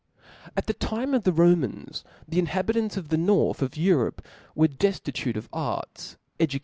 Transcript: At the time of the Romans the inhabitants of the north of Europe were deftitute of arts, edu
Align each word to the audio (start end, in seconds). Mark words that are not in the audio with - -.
At 0.57 0.65
the 0.65 0.73
time 0.73 1.13
of 1.13 1.25
the 1.25 1.31
Romans 1.31 2.03
the 2.27 2.39
inhabitants 2.39 2.97
of 2.97 3.09
the 3.09 3.17
north 3.19 3.61
of 3.61 3.77
Europe 3.77 4.25
were 4.55 4.67
deftitute 4.67 5.35
of 5.37 5.47
arts, 5.53 6.17
edu 6.39 6.59